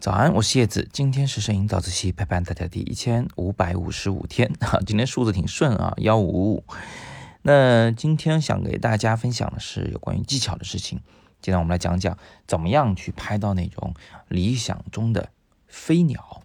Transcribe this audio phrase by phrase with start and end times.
[0.00, 6.64] 早安，我是叶子，今天是摄影早自习陪伴大家第一千五百五十五天哈， 今天数字挺顺啊，幺五五五。
[7.42, 11.00] 那今天想给大家分享的是有关于技巧的事情。
[11.40, 13.94] 今天我们来讲讲怎么样去拍到那种
[14.28, 15.30] 理想中的
[15.66, 16.42] 飞鸟。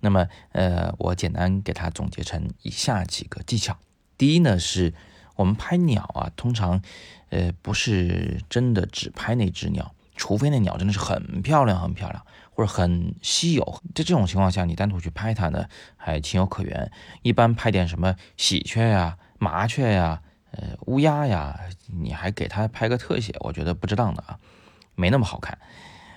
[0.00, 3.78] 那么，呃，我简单给它总结成以下几个技巧。
[4.18, 4.92] 第一呢，是
[5.36, 6.82] 我们拍鸟啊，通常，
[7.30, 9.94] 呃，不是真的只拍那只鸟，
[10.24, 12.24] 除非那鸟真的是很漂亮、很漂亮。
[12.56, 15.66] 或者很稀有，在这种情况下，你单独去拍它呢，
[15.96, 16.92] 还情有可原。
[17.22, 24.38] 一般拍点什么喜鹊呀、麻雀呀、呃乌鸦呀，你还给它拍个特写，我觉得不值当的啊，
[24.94, 25.58] 没那么好看。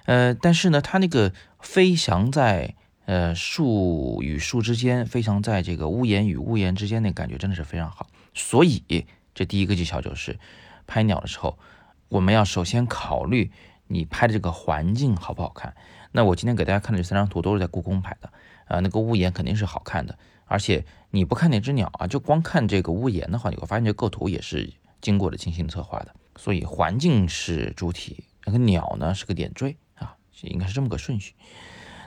[0.05, 8.07] 呃，但是呢，它那个飞翔在呃树与树之间，飞翔在这个屋檐与屋檐之间，那感觉真的是非常好。
[8.35, 10.37] 所以，这第一个技巧就是
[10.85, 11.57] 拍鸟的时候，
[12.09, 13.51] 我们要首先考虑
[13.87, 15.75] 你拍的这个环境好不好看。
[16.11, 18.31] 那我今天给大家看的这三张图都是在故宫拍的，
[18.65, 26.15] 啊，那个屋檐肯定是好看的，而且你不看那只鸟啊，就光看这个屋檐的话，你会发现这构图也是经过了精心策划的。
[26.37, 31.33] 所以环境是主体，那个鸟呢是个点缀啊，应该是这么个顺序。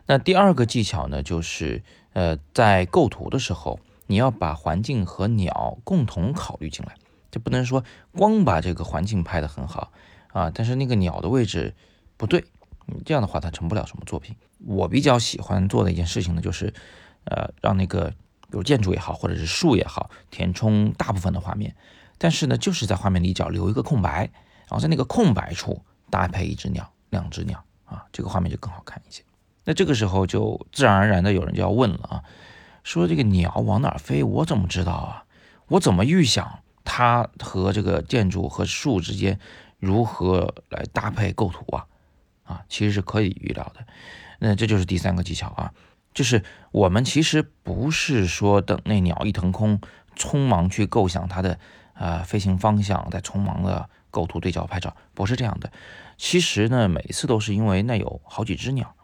[0.07, 6.95] 那第二个技巧呢，就是呃，在构图的时候，你要把环境和鸟共同考虑进来，
[7.31, 9.93] 就不能说光把这个环境拍得很好
[10.33, 11.75] 啊，但是那个鸟的位置
[12.17, 12.45] 不对。
[13.05, 14.35] 这样的话，它成不了什么作品。
[14.67, 16.75] 我比较喜欢做的一件事情呢，就是，
[17.25, 21.77] 呃，让那个比如建筑也好，或者是树也好，填充大部分的画面。
[22.19, 24.29] 但是呢，就是在画面里角留一个空白，
[24.67, 29.23] 然后在那个空白处搭配一只鸟、两只鸟啊，这个画面就更好看一些。
[29.65, 32.25] 那这个时候就自然而然的有人就要问了啊，
[32.83, 35.25] 说这个鸟往哪儿飞，我怎么知道啊？
[35.69, 39.39] 我怎么预想它和这个建筑和树之间
[39.81, 41.87] 如何来搭配构图啊？
[42.45, 43.87] 啊，其实是可以预料的，
[44.41, 45.73] 那这就是第三个技巧啊，
[46.13, 49.81] 就是我们其实不是说等那鸟一腾空，
[50.17, 51.61] 匆忙去构想它的
[51.95, 55.71] 呃飞行方向，再匆忙的构图对焦拍照，不是这样的。
[56.17, 58.97] 其实呢，每次都是因为那有好几只鸟，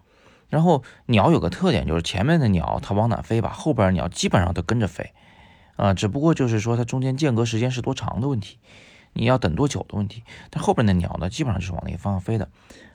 [0.49, 5.12] 然后鸟有个特点就是前面的鸟它往哪飞吧，后边鸟基本上都跟着飞，
[5.77, 8.59] 啊，只不过就是说它中间间隔时间是多长的问题。
[9.16, 12.49] 你要等多久的问题，但后边的鸟呢，基本上就是往那个方向飞的。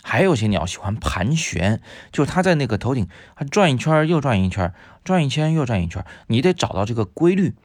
[0.04, 4.74] 还有些鸟喜欢盘旋，就是它在那个头顶，它转一圈又转一圈，
[5.04, 6.06] 转一圈又转一圈。
[6.28, 7.56] 你得找到这个规律，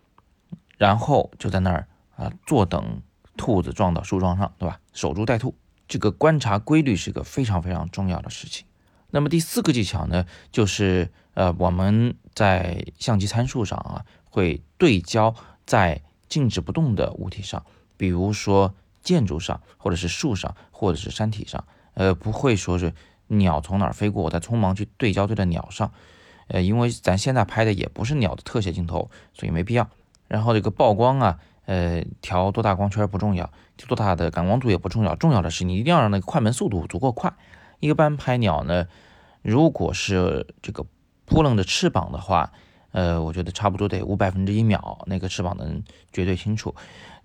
[0.76, 1.86] 然后就在那儿
[2.16, 3.02] 啊，坐等
[3.36, 4.80] 兔子撞到树桩上，对吧？
[4.92, 5.54] 守株待兔，
[5.88, 8.66] 这个观察规律是个非常非常重要的事情。
[9.10, 15.34] 那么第四个技巧呢，就是呃，我们在相机参数上啊，会对焦
[15.64, 17.64] 在静止不动的物体上。
[17.96, 21.64] 比如说建筑上，或者是树上，或者是山体上，
[21.94, 22.92] 呃，不会说是
[23.28, 25.92] 鸟从哪儿飞过，我再匆忙去对焦对在鸟上，
[26.48, 29.88] 呃，因为咱现在拍的也不是鸟的特写镜头，所以没必要。
[30.28, 37.32] 然后这个曝光啊，呃，调多大光圈不重要，调多大的感光度也不重要，重要的是你一定要让那个快门速度足够快。
[37.80, 38.86] 一般拍鸟呢，
[39.42, 40.84] 如果是这个
[41.24, 42.52] 扑棱着翅膀的话。
[42.96, 45.84] 呃，我觉得差不多得五百分之一秒，那个翅膀能
[46.14, 46.74] 绝对清楚。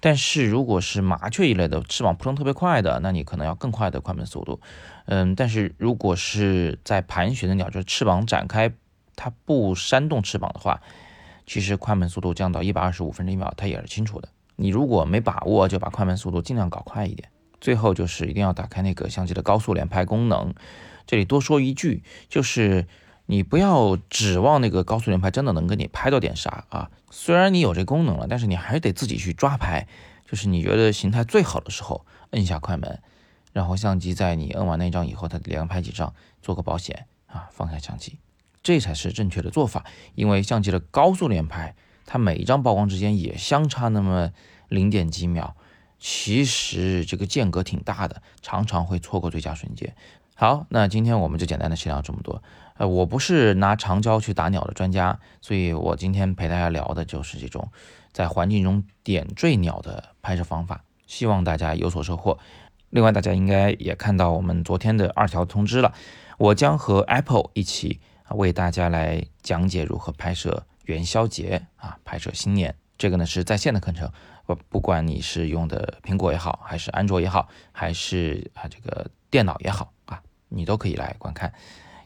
[0.01, 4.59] 但是如果是麻雀一类的翅膀扑腾特别快的，那你可能要更快的快门速度。
[5.05, 8.73] 嗯，但是如果是在盘旋的鸟，就是翅膀展开，
[9.15, 10.81] 它不扇动翅膀的话，
[11.47, 14.27] 其实快门速度降到一百二十五分之一秒，它也是清楚的。
[14.57, 17.29] 你如果没把握，就把快门速度尽量搞快一点。
[17.61, 20.53] 最后就是一定要打开那个相机的高速连拍功能。
[21.07, 22.85] 这里多说一句，就是。
[23.31, 26.91] 你不要指望那个高速连拍真的能给你拍到点啥啊！
[27.11, 29.87] 虽然你有这功能了，但是你还是得自己去抓拍。
[30.27, 33.01] 就是你觉得形态最好的时候，摁下快门，
[33.53, 38.19] 然后相机在你摁完那张以后，它连拍几张，做个保险啊，放下相机，
[38.61, 39.85] 这才是正确的做法。
[40.13, 41.73] 因为相机的高速连拍，
[42.05, 44.33] 它每一张曝光之间也相差那么
[44.67, 45.55] 零点几秒，
[45.97, 49.95] 其实这个间隔挺大的，常常会错过最佳瞬间。
[50.35, 52.41] 好，那今天我们就简单的先聊这么多。
[52.81, 57.71] 呃，我不是拿长焦去打鸟的专家，所以我今天陪大家聊的就是这种
[58.11, 62.39] 在环境中点缀鸟的拍摄方法，希望大家有所收获。
[62.89, 65.93] 另外，大家应该也看到我们昨天的二条通知了，
[66.39, 67.99] 我将和 Apple 一起
[68.29, 72.73] 为大家来讲解如何拍摄元宵节啊，拍摄新年。
[72.97, 74.11] 这个呢是在线的课程，
[74.47, 80.23] 不不管你是用的苹果也好，还是安卓也好，还是啊这个电脑也好啊。
[80.49, 81.53] 你都可以来观看，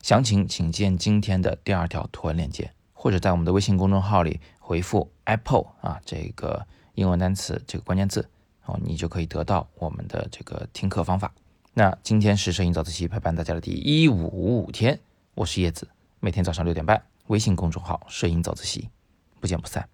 [0.05, 6.63] 详情请见今天的第二条图文链接，或者在我们的微信公众号里回复 Apple 啊这个
[6.93, 8.29] 英文单词这个关键字，
[8.65, 11.33] 哦，你就可以得到我们的这个听课方法。
[11.73, 14.99] 那今天是摄影早自习陪伴大家的第一五五天，
[15.33, 15.87] 我是叶子，
[16.19, 18.87] 每天早上六点半，微信公众号“摄影早自习”，
[19.41, 19.89] 不见不散。